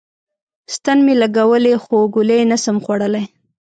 [0.75, 3.25] ستن می لګولی خو ګولی نسم خوړلای